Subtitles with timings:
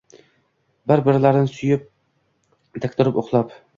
[0.91, 1.85] Bir-birlarin suyab,
[2.87, 3.55] Tik turib uxlab